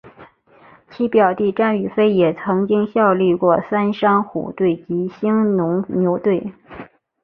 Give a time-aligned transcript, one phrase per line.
[0.89, 6.53] 其表弟战玉飞也曾经效力过三商虎队及兴农牛队。